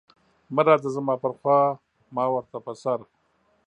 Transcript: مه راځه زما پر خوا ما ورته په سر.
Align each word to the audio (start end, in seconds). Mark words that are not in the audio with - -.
مه 0.53 0.61
راځه 0.67 0.89
زما 0.95 1.15
پر 1.23 1.31
خوا 1.39 1.59
ما 2.15 2.25
ورته 2.35 2.57
په 2.65 2.73
سر. 2.81 2.99